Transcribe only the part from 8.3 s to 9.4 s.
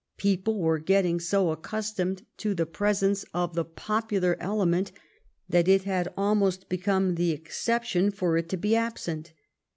it to be absent.